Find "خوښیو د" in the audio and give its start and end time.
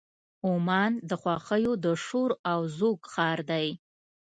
1.21-1.85